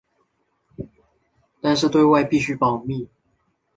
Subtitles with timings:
[1.61, 3.07] 但是对外必须保密。